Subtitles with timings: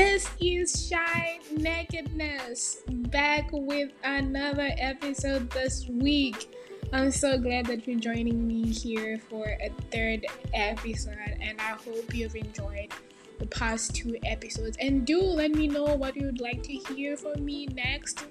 [0.00, 6.56] This is Shy Nakedness back with another episode this week.
[6.90, 10.24] I'm so glad that you're joining me here for a third
[10.54, 12.90] episode, and I hope you've enjoyed
[13.38, 14.78] the past two episodes.
[14.80, 18.24] And do let me know what you'd like to hear from me next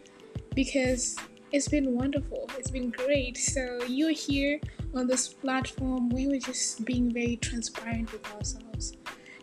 [0.55, 1.17] because
[1.51, 2.49] it's been wonderful.
[2.57, 3.37] It's been great.
[3.37, 4.59] So, you're here
[4.95, 8.93] on this platform where we're just being very transparent with ourselves,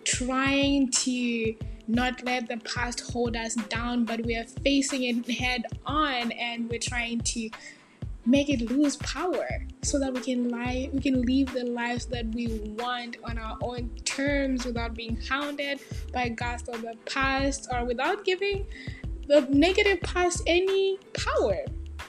[0.02, 1.54] trying to
[1.88, 6.68] not let the past hold us down, but we are facing it head on and
[6.68, 7.50] we're trying to
[8.24, 9.46] make it lose power
[9.82, 13.56] so that we can lie we can live the lives that we want on our
[13.62, 15.80] own terms without being hounded
[16.12, 18.66] by ghosts of the past or without giving
[19.28, 21.64] the negative past any power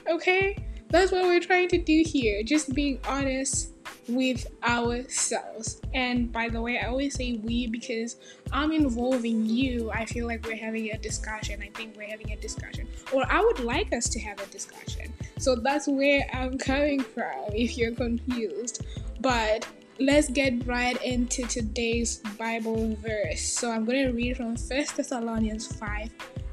[0.08, 0.56] okay?
[0.90, 3.72] That's what we're trying to do here just being honest
[4.08, 5.80] with ourselves.
[5.94, 8.16] And by the way, I always say we because
[8.52, 9.90] I'm involving you.
[9.90, 11.62] I feel like we're having a discussion.
[11.62, 12.88] I think we're having a discussion.
[13.12, 15.12] Or I would like us to have a discussion.
[15.38, 18.84] So that's where I'm coming from if you're confused.
[19.20, 19.66] But
[20.00, 23.42] let's get right into today's Bible verse.
[23.42, 24.56] So I'm going to read from 1
[24.96, 26.10] Thessalonians 5,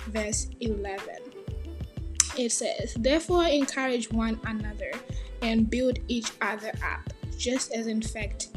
[0.08, 1.00] verse 11.
[2.38, 4.92] It says, Therefore, encourage one another
[5.42, 8.50] and build each other up just as in fact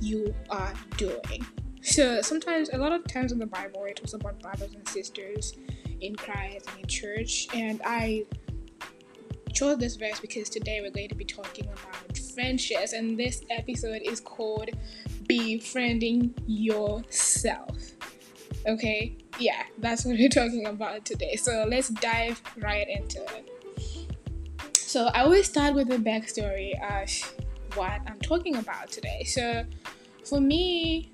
[0.00, 1.46] you are doing.
[1.82, 5.54] So sometimes, a lot of times in the Bible, it talks about brothers and sisters
[6.00, 8.26] in Christ and in church, and I
[9.52, 14.02] chose this verse because today we're going to be talking about friendships, and this episode
[14.04, 14.70] is called
[15.26, 17.76] Befriending Yourself.
[18.66, 21.36] Okay, yeah, that's what we're talking about today.
[21.36, 23.50] So let's dive right into it.
[24.76, 27.37] So I always start with the backstory of
[27.74, 29.24] what I'm talking about today.
[29.24, 29.64] So
[30.24, 31.12] for me,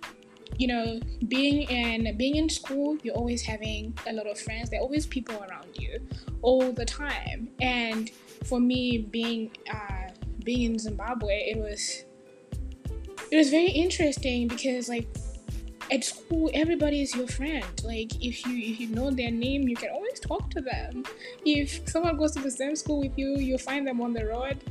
[0.58, 4.70] you know, being in being in school, you're always having a lot of friends.
[4.70, 6.00] There are always people around you
[6.42, 7.48] all the time.
[7.60, 8.10] And
[8.44, 10.10] for me, being uh,
[10.44, 12.04] being in Zimbabwe, it was
[13.30, 15.08] it was very interesting because like
[15.90, 19.76] at school everybody is your friend like if you if you know their name you
[19.76, 21.04] can always talk to them
[21.44, 24.64] if someone goes to the same school with you you find them on the road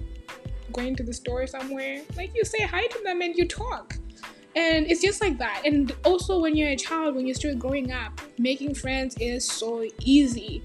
[0.74, 3.96] going to the store somewhere, like you say hi to them and you talk.
[4.56, 5.64] And it's just like that.
[5.66, 9.88] And also, when you're a child, when you're still growing up, making friends is so
[10.02, 10.62] easy.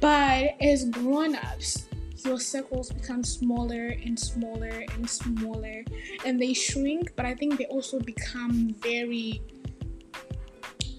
[0.00, 1.88] But as grown ups,
[2.24, 5.84] your circles become smaller and smaller and smaller
[6.24, 9.42] and they shrink, but I think they also become very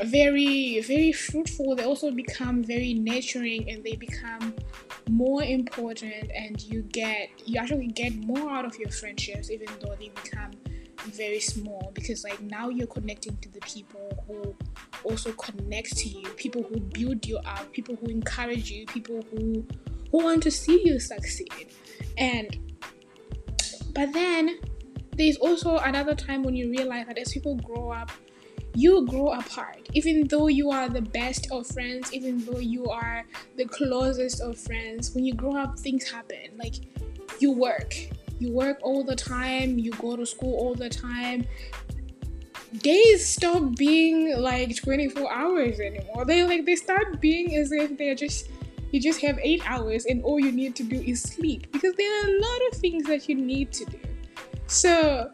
[0.04, 4.54] very very fruitful they also become very nurturing and they become
[5.10, 9.96] more important and you get you actually get more out of your friendships even though
[10.00, 10.52] they become
[11.08, 14.56] very small because like now you're connecting to the people who
[15.04, 19.66] also connect to you people who build you up people who encourage you people who
[20.16, 21.68] who want to see you succeed.
[22.18, 22.58] And
[23.94, 24.60] but then
[25.16, 28.12] there's also another time when you realize that as people grow up
[28.76, 29.88] you grow apart.
[29.94, 33.26] Even though you are the best of friends even though you are
[33.56, 36.58] the closest of friends when you grow up things happen.
[36.58, 36.76] Like
[37.40, 37.96] you work.
[38.40, 39.80] You work all the time.
[39.80, 41.48] You go to school all the time.
[42.80, 46.26] Days stop being like 24 hours anymore.
[46.26, 48.50] They like they start being as if they're just
[48.92, 52.12] you just have eight hours and all you need to do is sleep because there
[52.22, 54.00] are a lot of things that you need to do.
[54.68, 55.32] So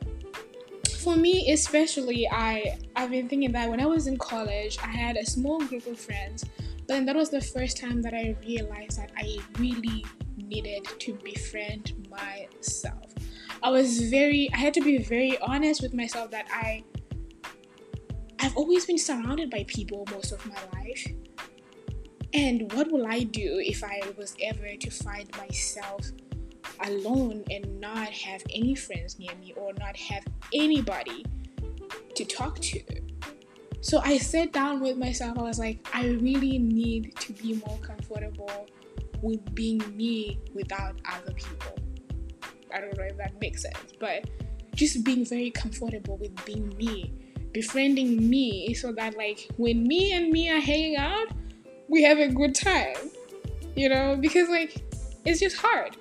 [1.04, 5.18] for me especially i i've been thinking that when i was in college i had
[5.18, 6.46] a small group of friends
[6.78, 10.06] but then that was the first time that i realized that i really
[10.52, 13.14] needed to befriend myself.
[13.64, 16.84] I was very i had to be very honest with myself that i
[18.40, 21.08] i've always been surrounded by people most of my life.
[22.34, 26.12] And what will i do if i was ever to find myself
[26.84, 31.26] alone and not have any friends near me or not have anybody
[32.16, 32.82] to talk to.
[33.82, 35.40] So I sat down with myself.
[35.40, 38.68] I was like, I really need to be more comfortable
[39.22, 41.78] with being me without other people.
[42.74, 44.30] I don't know if that makes sense, but
[44.76, 47.14] just being very comfortable with being me,
[47.52, 51.28] befriending me so that like when me and me are hanging out,
[51.88, 52.96] we have a good time.
[53.76, 54.84] You know, because like
[55.26, 55.98] it's just hard.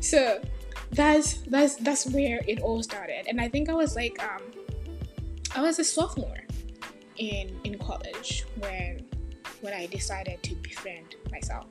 [0.00, 0.40] So
[0.92, 3.26] that's that's that's where it all started.
[3.26, 4.42] And I think I was like um
[5.54, 6.44] I was a sophomore
[7.16, 9.04] in in college when
[9.60, 11.66] when I decided to befriend myself.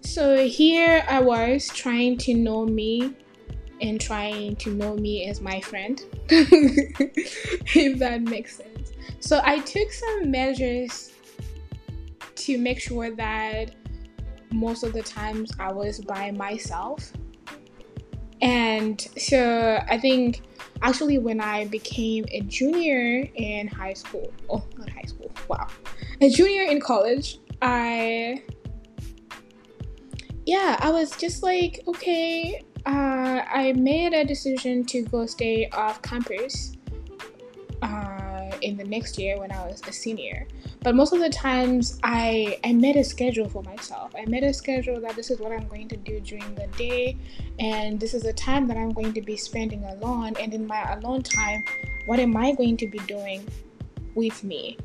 [0.00, 3.14] So here I was trying to know me
[3.80, 8.92] and trying to know me as my friend, if that makes sense.
[9.20, 11.12] So I took some measures
[12.36, 13.72] to make sure that
[14.50, 17.12] most of the times I was by myself.
[18.40, 20.42] And so I think
[20.82, 25.68] actually when I became a junior in high school, oh, not high school, wow,
[26.20, 28.42] a junior in college, I,
[30.46, 36.00] yeah, I was just like, okay, uh, I made a decision to go stay off
[36.00, 36.72] campus
[37.82, 38.29] uh,
[38.62, 40.46] in the next year when I was a senior.
[40.82, 44.12] But most of the times, I I made a schedule for myself.
[44.16, 47.16] I made a schedule that this is what I'm going to do during the day,
[47.58, 50.34] and this is the time that I'm going to be spending alone.
[50.40, 51.64] And in my alone time,
[52.06, 53.46] what am I going to be doing
[54.14, 54.78] with me?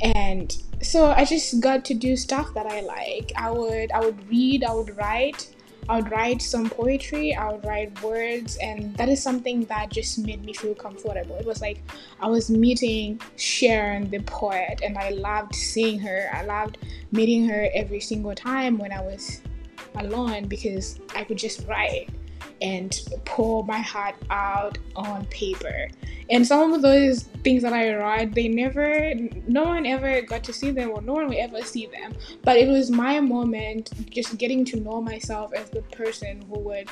[0.00, 3.32] And so I just got to do stuff that I like.
[3.36, 5.55] I would I would read, I would write,
[5.88, 10.18] I would write some poetry, I would write words, and that is something that just
[10.18, 11.36] made me feel comfortable.
[11.36, 11.82] It was like
[12.20, 16.28] I was meeting Sharon, the poet, and I loved seeing her.
[16.32, 16.78] I loved
[17.12, 19.40] meeting her every single time when I was
[19.94, 22.08] alone because I could just write
[22.60, 25.88] and pour my heart out on paper.
[26.28, 29.14] And some of those things that I write, they never,
[29.46, 32.14] no one ever got to see them or no one will ever see them.
[32.42, 36.88] But it was my moment just getting to know myself as the person who would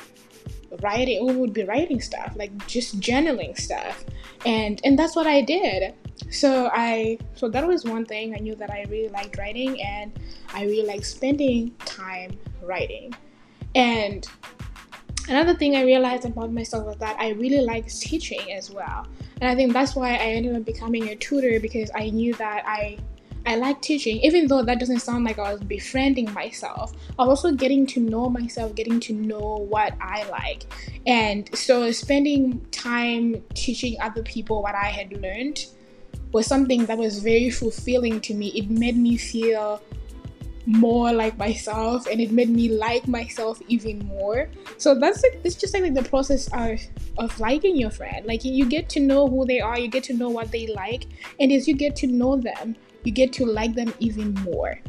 [0.81, 4.05] write it, who would be writing stuff, like just journaling stuff.
[4.45, 5.93] And and that's what I did.
[6.29, 10.17] So I so that was one thing I knew that I really liked writing and
[10.53, 13.13] I really like spending time writing.
[13.73, 14.25] And
[15.27, 19.07] another thing I realized about myself was that I really like teaching as well.
[19.41, 22.63] And I think that's why I ended up becoming a tutor because I knew that
[22.65, 22.97] I
[23.47, 26.93] I like teaching, even though that doesn't sound like I was befriending myself.
[27.19, 30.63] I was also getting to know myself, getting to know what I like.
[31.05, 35.63] And so spending time teaching other people what I had learned
[36.31, 38.47] was something that was very fulfilling to me.
[38.47, 39.79] It made me feel
[40.65, 44.49] more like myself and it made me like myself even more.
[44.77, 46.79] So that's like it's just like, the process of
[47.17, 48.25] of liking your friend.
[48.25, 51.05] Like you get to know who they are you get to know what they like
[51.39, 54.79] and as you get to know them you get to like them even more.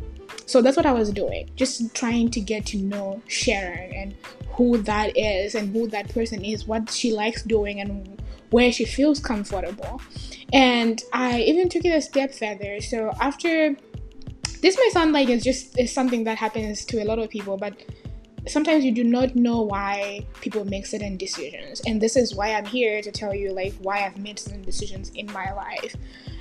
[0.46, 4.14] So that's what i was doing just trying to get to know sharon and
[4.50, 8.84] who that is and who that person is what she likes doing and where she
[8.84, 10.00] feels comfortable.
[10.52, 12.80] And i even took it a step further.
[12.80, 13.76] So after
[14.66, 17.56] this may sound like it's just it's something that happens to a lot of people,
[17.56, 17.72] but
[18.48, 21.80] sometimes you do not know why people make certain decisions.
[21.86, 25.10] And this is why I'm here to tell you like why I've made certain decisions
[25.10, 25.94] in my life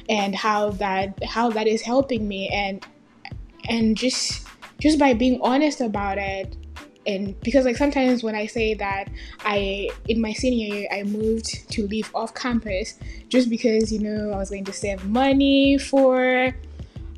[0.10, 2.84] and how that how that is helping me and
[3.70, 4.48] and just
[4.80, 6.58] just by being honest about it
[7.06, 9.10] and because like sometimes when i say that
[9.42, 12.96] i in my senior year i moved to leave off campus
[13.30, 16.54] just because you know i was going to save money for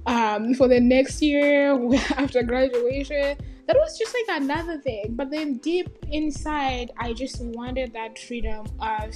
[0.07, 1.73] um, for the next year
[2.17, 3.37] after graduation.
[3.67, 5.07] That was just like another thing.
[5.09, 9.13] But then deep inside, I just wanted that freedom of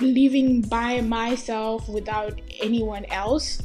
[0.00, 3.60] living by myself without anyone else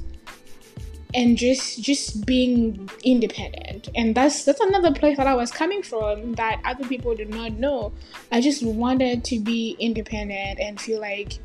[1.14, 6.34] and just just being independent and that's that's another place that i was coming from
[6.34, 7.94] that other people did not know
[8.34, 11.40] i just wanted to be independent and feel like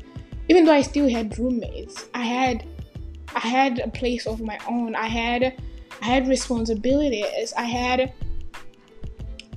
[0.49, 2.67] even though i still had roommates i had
[3.35, 4.95] I had a place of my own.
[4.95, 5.61] I had
[6.01, 7.53] I had responsibilities.
[7.57, 8.13] I had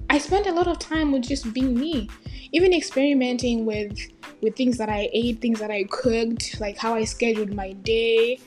[0.08, 2.08] I spent a lot of time with just being me.
[2.52, 3.98] Even experimenting with
[4.40, 8.38] with things that I ate, things that I cooked, like how I scheduled my day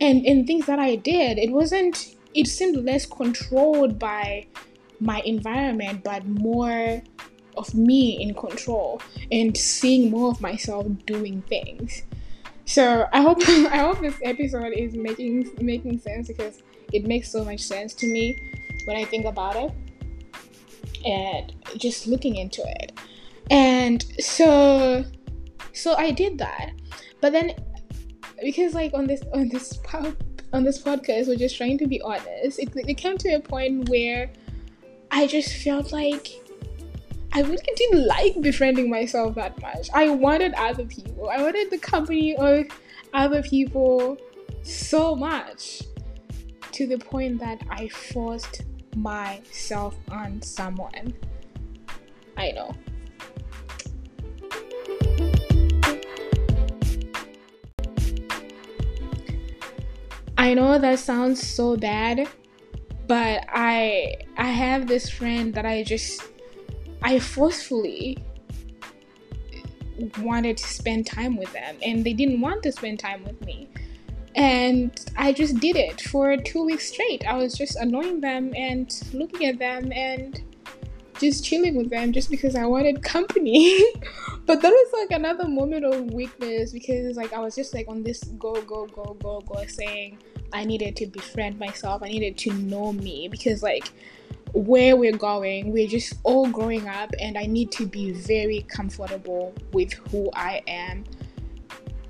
[0.00, 1.38] and and things that I did.
[1.38, 4.46] It wasn't it seemed less controlled by
[5.00, 7.02] my environment but more
[7.56, 9.00] of me in control
[9.32, 12.02] and seeing more of myself doing things.
[12.68, 17.42] So I hope I hope this episode is making making sense because it makes so
[17.42, 18.38] much sense to me
[18.84, 19.72] when I think about it
[21.04, 22.92] and just looking into it.
[23.50, 25.02] And so
[25.72, 26.72] so I did that.
[27.22, 27.54] But then
[28.42, 29.78] because like on this on this
[30.52, 33.88] on this podcast we're just trying to be honest, it, it came to a point
[33.88, 34.30] where
[35.10, 36.28] I just felt like
[37.32, 39.88] I didn't like befriending myself that much.
[39.92, 41.28] I wanted other people.
[41.28, 42.66] I wanted the company of
[43.12, 44.16] other people
[44.62, 45.82] so much
[46.72, 48.62] to the point that I forced
[48.96, 51.14] myself on someone.
[52.36, 52.74] I know.
[60.36, 62.28] I know that sounds so bad,
[63.06, 66.22] but I I have this friend that I just
[67.08, 68.18] I forcefully
[70.18, 73.66] wanted to spend time with them and they didn't want to spend time with me.
[74.34, 77.26] And I just did it for two weeks straight.
[77.26, 80.38] I was just annoying them and looking at them and
[81.18, 83.82] just chilling with them just because I wanted company.
[84.44, 88.02] but that was like another moment of weakness because like I was just like on
[88.02, 90.18] this go, go, go, go, go saying
[90.52, 92.02] I needed to befriend myself.
[92.02, 93.92] I needed to know me because like
[94.52, 99.54] where we're going, we're just all growing up and I need to be very comfortable
[99.72, 101.04] with who I am.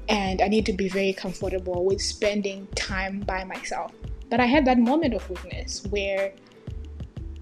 [0.09, 3.93] And I need to be very comfortable with spending time by myself.
[4.31, 6.33] But I had that moment of weakness where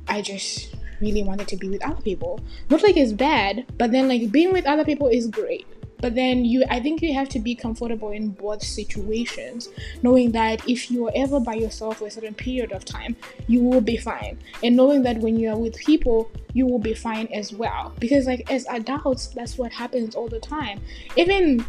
[0.08, 2.40] I just really wanted to be with other people.
[2.70, 5.66] Not like it's bad, but then like being with other people is great.
[5.98, 9.68] But then you I think you have to be comfortable in both situations,
[10.02, 13.62] knowing that if you are ever by yourself for a certain period of time, you
[13.62, 14.38] will be fine.
[14.62, 17.92] And knowing that when you are with people, you will be fine as well.
[17.98, 20.80] Because like as adults, that's what happens all the time.
[21.16, 21.64] Even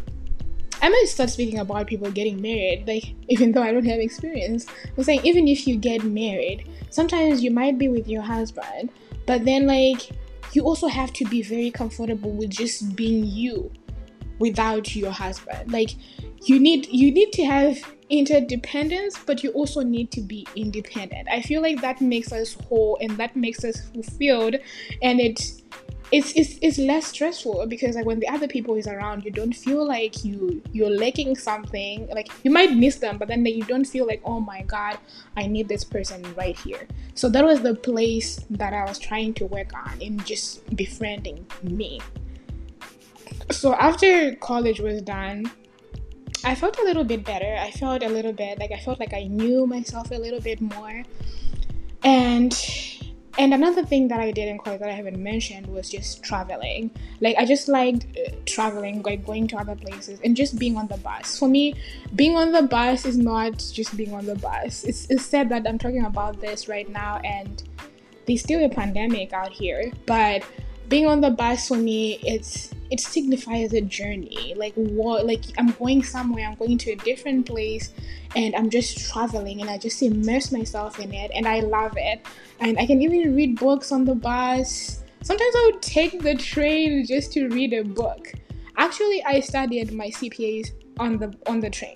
[0.80, 4.66] I might start speaking about people getting married, like even though I don't have experience.
[4.96, 8.90] I'm saying even if you get married, sometimes you might be with your husband,
[9.28, 10.10] but then, like,
[10.54, 13.70] you also have to be very comfortable with just being you
[14.38, 15.72] without your husband.
[15.72, 15.90] Like,
[16.44, 17.78] you need you need to have
[18.10, 21.28] interdependence, but you also need to be independent.
[21.30, 24.56] I feel like that makes us whole and that makes us fulfilled,
[25.02, 25.40] and it
[26.10, 29.52] it's, it's it's less stressful because like when the other people is around you don't
[29.52, 33.84] feel like you you're lacking something like you might miss them but then you don't
[33.84, 34.96] feel like oh my god
[35.36, 39.34] i need this person right here so that was the place that i was trying
[39.34, 42.00] to work on in just befriending me
[43.50, 45.50] so after college was done
[46.44, 49.12] i felt a little bit better i felt a little bit like i felt like
[49.14, 51.02] i knew myself a little bit more
[52.04, 52.54] and
[53.38, 56.90] and another thing that I did in college that I haven't mentioned was just traveling.
[57.20, 60.88] Like I just liked uh, traveling, like going to other places and just being on
[60.88, 61.38] the bus.
[61.38, 61.74] For me,
[62.16, 64.82] being on the bus is not just being on the bus.
[64.82, 67.62] It's, it's said that I'm talking about this right now and
[68.26, 70.42] there's still a pandemic out here, but
[70.88, 75.70] being on the bus for me it's it signifies a journey like what like i'm
[75.72, 77.92] going somewhere i'm going to a different place
[78.36, 82.24] and i'm just traveling and i just immerse myself in it and i love it
[82.60, 87.04] and i can even read books on the bus sometimes i would take the train
[87.06, 88.32] just to read a book
[88.76, 91.94] actually i studied my cpas on the on the train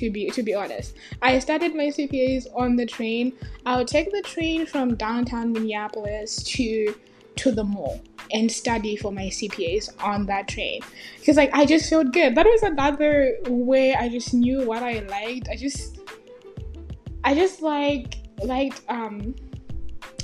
[0.00, 0.94] to be to be honest.
[1.20, 3.34] I started my CPAs on the train.
[3.66, 6.94] I would take the train from downtown Minneapolis to
[7.40, 8.00] to the mall
[8.32, 10.80] and study for my CPAs on that train
[11.18, 12.34] because like I just felt good.
[12.34, 15.48] That was another way I just knew what I liked.
[15.48, 15.98] I just
[17.24, 19.34] I just like liked um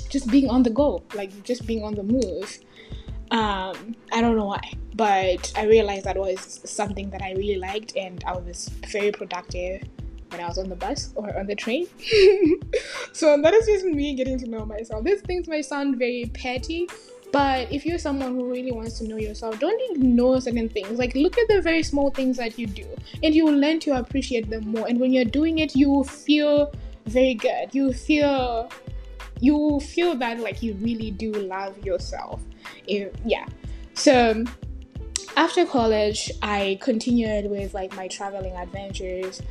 [0.09, 2.59] just being on the go, like just being on the move.
[3.29, 7.97] Um, I don't know why, but I realized that was something that I really liked,
[7.97, 9.83] and I was very productive
[10.29, 11.87] when I was on the bus or on the train.
[13.13, 15.03] so that is just me getting to know myself.
[15.03, 16.87] These things might sound very petty,
[17.31, 20.97] but if you're someone who really wants to know yourself, don't ignore certain things.
[20.97, 22.87] Like look at the very small things that you do,
[23.23, 24.87] and you will learn to appreciate them more.
[24.87, 26.73] And when you're doing it, you feel
[27.05, 27.73] very good.
[27.73, 28.69] You feel
[29.39, 32.41] you feel that like you really do love yourself.
[32.87, 33.45] If, yeah.
[33.93, 34.43] So
[35.37, 39.41] after college, I continued with like my traveling adventures.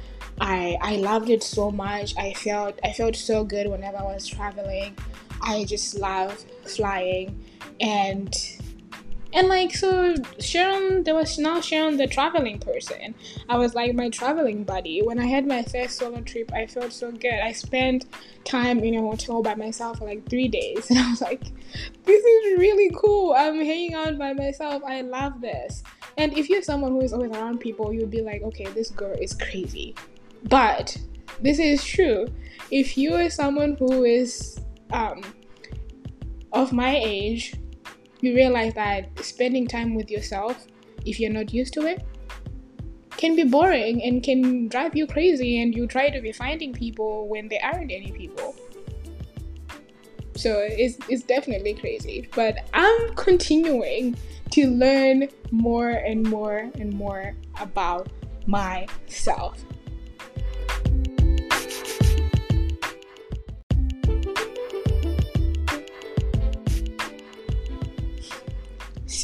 [0.41, 2.17] I I loved it so much.
[2.19, 4.99] I felt I felt so good whenever I was traveling.
[5.41, 7.39] I just love flying
[7.81, 8.35] and
[9.33, 13.15] and like so Sharon there was now Sharon the traveling person.
[13.49, 15.03] I was like my traveling buddy.
[15.03, 17.41] When I had my first solo trip I felt so good.
[17.43, 18.07] I spent
[18.45, 21.43] time in a hotel by myself for like three days and I was like,
[22.05, 23.35] this is really cool.
[23.37, 24.83] I'm hanging out by myself.
[24.87, 25.83] I love this.
[26.17, 29.17] And if you're someone who is always around people, you'd be like, okay, this girl
[29.21, 29.95] is crazy.
[30.45, 30.97] But
[31.43, 32.27] this is true.
[32.71, 34.59] If you are someone who is
[34.93, 35.23] um
[36.53, 37.55] of my age
[38.21, 40.67] you realize that spending time with yourself,
[41.05, 42.05] if you're not used to it,
[43.17, 47.29] can be boring and can drive you crazy, and you try to be finding people
[47.29, 48.55] when there aren't any people.
[50.35, 52.29] So it's, it's definitely crazy.
[52.35, 54.17] But I'm continuing
[54.51, 58.09] to learn more and more and more about
[58.47, 59.65] myself.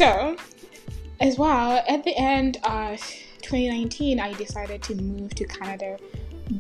[0.03, 0.37] So,
[1.21, 2.99] as well, at the end of
[3.43, 5.97] 2019, I decided to move to Canada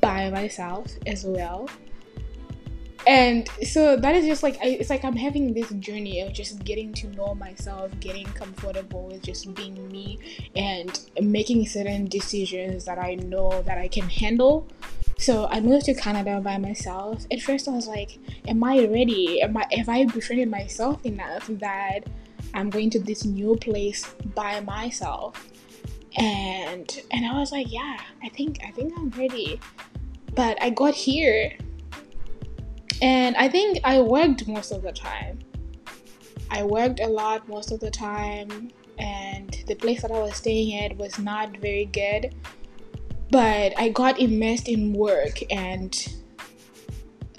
[0.01, 1.69] by myself as well.
[3.05, 6.63] and so that is just like I, it's like i'm having this journey of just
[6.63, 10.21] getting to know myself getting comfortable with just being me
[10.55, 14.69] and making certain decisions that i know that i can handle.
[15.19, 17.27] So i moved to canada by myself.
[17.33, 19.43] At first i was like am i ready?
[19.43, 22.07] Am i have i befriended myself enough that
[22.55, 25.51] i'm going to this new place by myself
[26.17, 29.61] and and i was like yeah i think i think i'm ready
[30.35, 31.53] but i got here
[33.03, 35.41] and I think I worked most of the time.
[36.51, 40.85] I worked a lot most of the time, and the place that I was staying
[40.85, 42.33] at was not very good.
[43.33, 45.93] But I got immersed in work, and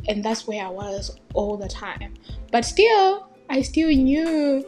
[0.09, 2.13] and that's where I was all the time.
[2.51, 4.65] But still, I still knew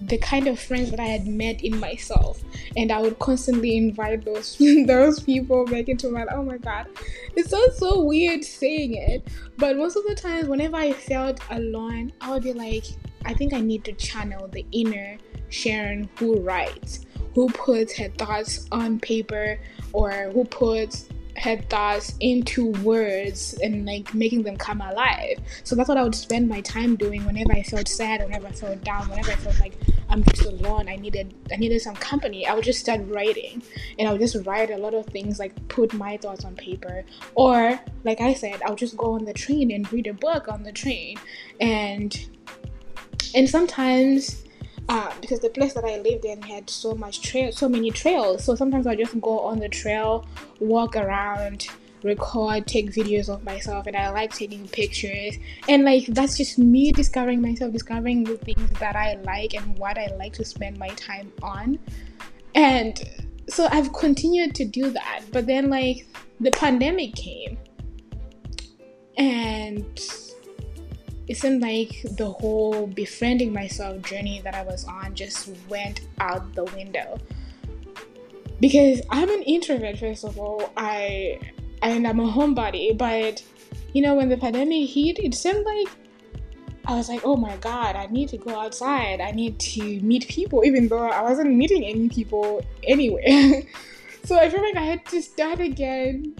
[0.00, 2.42] the kind of friends that I had met in myself,
[2.76, 6.26] and I would constantly invite those those people back into my.
[6.30, 6.86] Oh my god,
[7.34, 9.26] it sounds so weird saying it,
[9.56, 12.84] but most of the times, whenever I felt alone, I would be like,
[13.24, 18.66] I think I need to channel the inner Sharon who writes, who puts her thoughts
[18.72, 19.58] on paper,
[19.92, 25.38] or who puts had thoughts into words and like making them come alive.
[25.64, 28.52] So that's what I would spend my time doing whenever I felt sad, whenever I
[28.52, 29.78] felt down, whenever I felt like
[30.08, 30.88] I'm just alone.
[30.88, 32.46] I needed I needed some company.
[32.46, 33.62] I would just start writing,
[33.98, 37.04] and I would just write a lot of things like put my thoughts on paper,
[37.34, 40.48] or like I said, I would just go on the train and read a book
[40.48, 41.18] on the train,
[41.60, 42.28] and
[43.34, 44.45] and sometimes
[44.88, 48.44] uh, because the place that I lived in had so much trail, so many trails.
[48.44, 50.26] So sometimes I just go on the trail,
[50.60, 51.66] walk around,
[52.04, 55.34] record, take videos of myself, and I like taking pictures.
[55.68, 59.98] And like that's just me discovering myself, discovering the things that I like and what
[59.98, 61.78] I like to spend my time on.
[62.54, 63.02] And
[63.48, 65.22] so I've continued to do that.
[65.32, 66.06] But then like
[66.40, 67.58] the pandemic came,
[69.18, 70.00] and
[71.28, 76.54] it seemed like the whole befriending myself journey that I was on just went out
[76.54, 77.18] the window.
[78.60, 81.38] Because I'm an introvert, first of all, I
[81.82, 83.42] and I'm a homebody, but
[83.92, 85.88] you know, when the pandemic hit, it seemed like
[86.86, 89.20] I was like, oh my god, I need to go outside.
[89.20, 93.62] I need to meet people, even though I wasn't meeting any people anywhere.
[94.24, 96.36] so I feel like I had to start again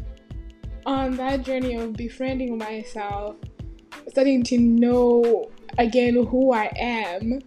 [0.87, 3.37] on that journey of befriending myself
[4.08, 7.40] starting to know again who I am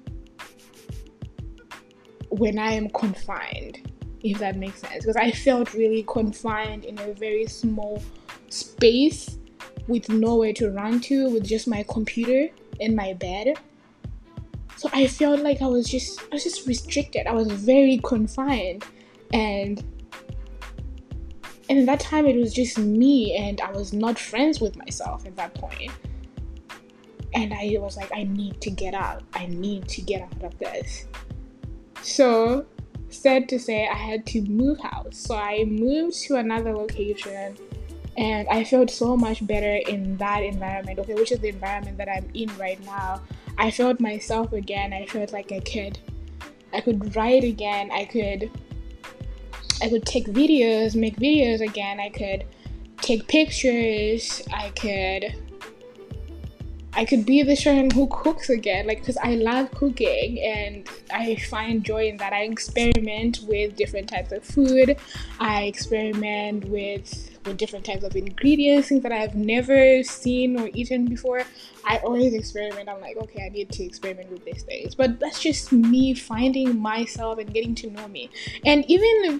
[2.30, 3.92] when I am confined,
[4.24, 5.06] if that makes sense.
[5.06, 8.02] Because I felt really confined in a very small
[8.50, 9.38] space
[9.88, 13.56] with nowhere to run to, with just my computer in my bed.
[14.76, 17.28] So I felt like I was just I was just restricted.
[17.28, 18.86] I was very confined
[19.34, 19.84] and
[21.70, 25.26] and at that time it was just me and I was not friends with myself
[25.26, 25.92] at that point
[27.34, 29.24] and I was like, I need to get out.
[29.34, 31.06] I need to get out of this.
[32.02, 32.66] So,
[33.10, 35.18] sad to say, I had to move house.
[35.18, 37.58] So I moved to another location,
[38.18, 41.00] and I felt so much better in that environment.
[41.00, 43.22] Okay, which is the environment that I'm in right now.
[43.58, 44.94] I felt myself again.
[44.94, 46.00] I felt like a kid.
[46.74, 47.92] I could write again.
[47.92, 48.50] I could,
[49.82, 52.00] I could take videos, make videos again.
[52.00, 52.46] I could
[53.02, 54.42] take pictures.
[54.54, 55.49] I could
[57.00, 61.38] I could be the Sharon who cooks again, like because I love cooking and I
[61.38, 62.34] find joy in that.
[62.34, 64.98] I experiment with different types of food.
[65.40, 71.06] I experiment with with different types of ingredients, things that I've never seen or eaten
[71.06, 71.44] before.
[71.86, 72.90] I always experiment.
[72.90, 74.94] I'm like, okay, I need to experiment with these things.
[74.94, 78.30] But that's just me finding myself and getting to know me.
[78.66, 79.40] And even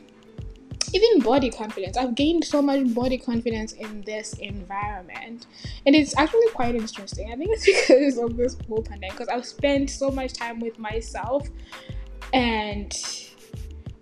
[0.94, 1.98] even body confidence.
[1.98, 5.46] I've gained so much body confidence in this environment,
[5.86, 7.32] and it's actually quite interesting.
[7.32, 10.80] I think it's because of this whole pandemic, because I've spent so much time with
[10.80, 11.48] myself,
[12.34, 12.94] and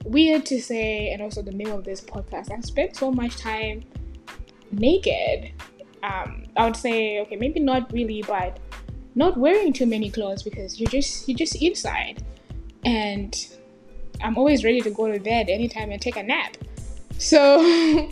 [0.04, 3.84] weird to say, and also the name of this podcast, I've spent so much time
[4.72, 5.52] naked.
[6.04, 8.60] Um, I would say, okay, maybe not really, but
[9.16, 12.24] not wearing too many clothes because you're just you're just inside,
[12.86, 13.36] and
[14.22, 16.58] I'm always ready to go to bed anytime and take a nap.
[17.18, 17.60] So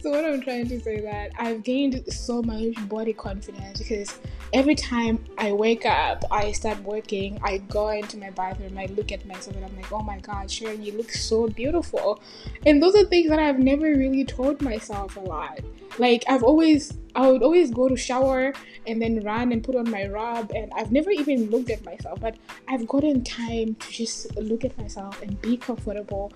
[0.00, 4.18] so what I'm trying to say that I've gained so much body confidence because
[4.52, 9.10] every time I wake up, I start working, I go into my bathroom, I look
[9.10, 12.20] at myself and I'm like, oh my god, Sharon, you look so beautiful.
[12.66, 15.60] And those are things that I've never really told myself a lot.
[15.98, 18.54] Like I've always I would always go to shower
[18.86, 22.20] and then run and put on my robe and I've never even looked at myself,
[22.20, 22.36] but
[22.68, 26.32] I've gotten time to just look at myself and be comfortable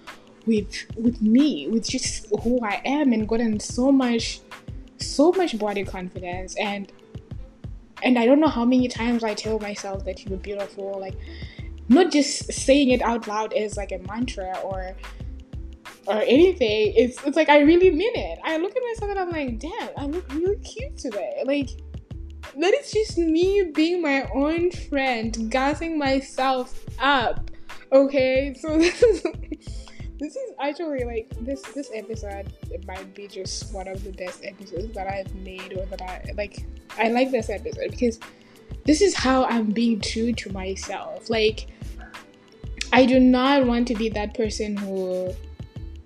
[0.46, 4.40] with with me, with just who I am and gotten so much
[4.98, 6.90] so much body confidence and
[8.02, 11.16] and I don't know how many times I tell myself that you're beautiful, like
[11.88, 14.96] not just saying it out loud as like a mantra or
[16.06, 16.92] or anything.
[16.96, 18.38] It's it's like I really mean it.
[18.44, 21.42] I look at myself and I'm like, damn, I look really cute today.
[21.44, 21.70] Like
[22.58, 27.50] that is just me being my own friend, gassing myself up.
[27.92, 29.26] Okay, so this is
[30.18, 32.52] this is actually like this this episode
[32.86, 36.64] might be just one of the best episodes that I've made or that I like
[36.98, 38.18] I like this episode because
[38.84, 41.28] this is how I'm being true to myself.
[41.28, 41.66] Like
[42.92, 45.34] I do not want to be that person who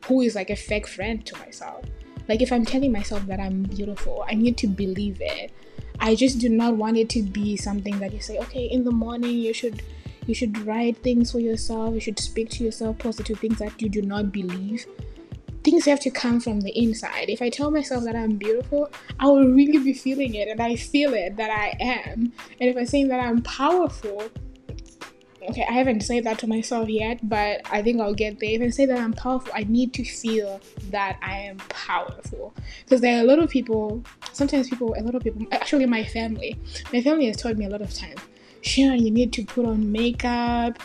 [0.06, 1.84] who is like a fake friend to myself.
[2.28, 5.52] Like if I'm telling myself that I'm beautiful, I need to believe it.
[6.00, 8.90] I just do not want it to be something that you say, okay, in the
[8.90, 9.82] morning you should
[10.30, 13.88] you should write things for yourself, you should speak to yourself positive things that you
[13.88, 14.86] do not believe.
[15.64, 17.28] Things have to come from the inside.
[17.28, 18.88] If I tell myself that I'm beautiful,
[19.18, 22.32] I will really be feeling it and I feel it that I am.
[22.60, 24.22] And if I'm saying that I'm powerful,
[25.48, 28.50] okay, I haven't said that to myself yet, but I think I'll get there.
[28.50, 32.54] If I say that I'm powerful, I need to feel that I am powerful.
[32.84, 36.04] Because there are a lot of people, sometimes people, a lot of people, actually, my
[36.04, 36.56] family,
[36.92, 38.20] my family has told me a lot of times,
[38.62, 40.78] Sharon, you need to put on makeup.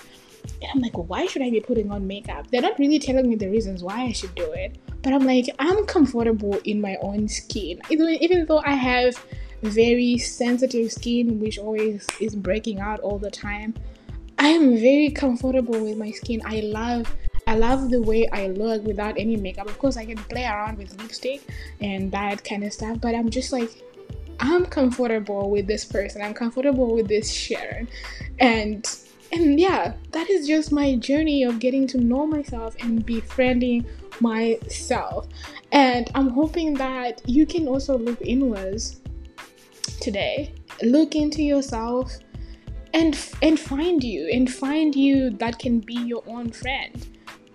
[0.62, 2.48] And I'm like, why should I be putting on makeup?
[2.52, 4.78] They're not really telling me the reasons why I should do it.
[5.02, 7.82] But I'm like, I'm comfortable in my own skin.
[7.90, 9.16] Even, even though I have
[9.62, 13.74] very sensitive skin, which always is breaking out all the time.
[14.38, 16.42] I am very comfortable with my skin.
[16.46, 17.14] I love
[17.48, 19.68] I love the way I look without any makeup.
[19.68, 21.42] Of course, I can play around with lipstick
[21.80, 23.70] and that kind of stuff, but I'm just like
[24.40, 26.22] I'm comfortable with this person.
[26.22, 27.88] I'm comfortable with this Sharon.
[28.40, 28.86] And
[29.32, 33.86] and yeah, that is just my journey of getting to know myself and befriending
[34.20, 35.28] myself.
[35.72, 39.02] And I'm hoping that you can also look inwards
[40.00, 40.54] today.
[40.84, 42.18] Look into yourself
[42.94, 47.08] and and find you and find you that can be your own friend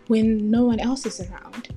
[0.09, 1.69] when no one else is around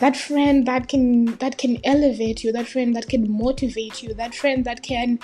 [0.00, 4.34] that friend that can that can elevate you that friend that can motivate you that
[4.34, 5.18] friend that can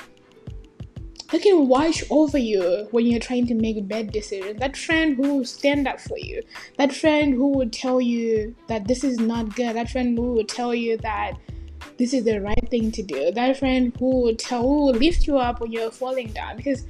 [1.31, 4.61] that can watch over you when you're trying to make bad decisions.
[4.61, 6.43] That friend who will stand up for you.
[6.79, 9.75] That friend who would tell you that this is not good.
[9.75, 11.33] That friend who would tell you that
[11.99, 13.33] this is the right thing to do.
[13.33, 16.57] That friend who would tell who will lift you up when you're falling down.
[16.57, 16.87] Because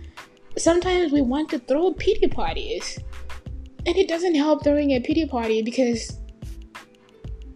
[0.58, 2.98] sometimes we want to throw pity parties.
[3.86, 6.18] And it doesn't help throwing a pity party because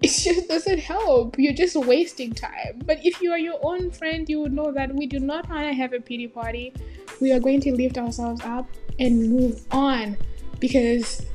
[0.02, 1.36] it just doesn't help.
[1.38, 2.80] You're just wasting time.
[2.86, 5.68] But if you are your own friend, you would know that we do not want
[5.68, 6.72] to have a pity party.
[7.20, 8.66] We are going to lift ourselves up
[8.98, 10.16] and move on
[10.58, 11.26] because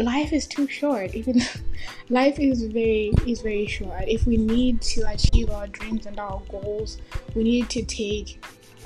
[0.00, 1.14] life is too short.
[1.14, 1.42] Even
[2.10, 4.04] life is very is very short.
[4.06, 6.98] If we need to achieve our dreams and our goals,
[7.34, 8.44] we need to take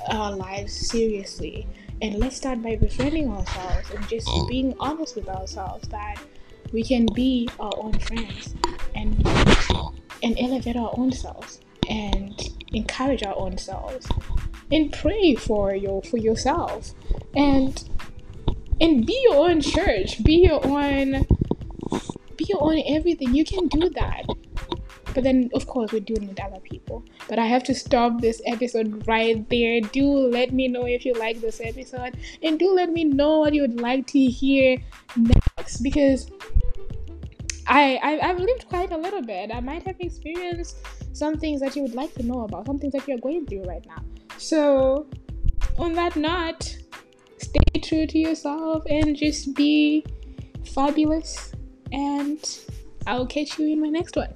[0.09, 1.67] our lives seriously
[2.01, 4.47] and let's start by befriending ourselves and just oh.
[4.47, 6.17] being honest with ourselves that
[6.71, 8.55] we can be our own friends
[8.95, 9.25] and
[10.23, 14.07] and elevate our own selves and encourage our own selves
[14.71, 16.93] and pray for your for yourself
[17.35, 17.87] and
[18.79, 20.23] and be your own church.
[20.23, 21.25] Be your own
[22.35, 23.33] be your own everything.
[23.33, 24.23] You can do that.
[25.13, 27.03] But then, of course, we do need other people.
[27.27, 29.81] But I have to stop this episode right there.
[29.81, 33.55] Do let me know if you like this episode, and do let me know what
[33.55, 34.77] you would like to hear
[35.15, 36.31] next because
[37.67, 39.51] I, I have lived quite a little bit.
[39.53, 40.77] I might have experienced
[41.11, 43.63] some things that you would like to know about, some things that you're going through
[43.63, 44.01] right now.
[44.37, 45.07] So,
[45.77, 46.77] on that note,
[47.39, 50.05] stay true to yourself and just be
[50.73, 51.51] fabulous.
[51.91, 52.39] And
[53.05, 54.33] I'll catch you in my next one.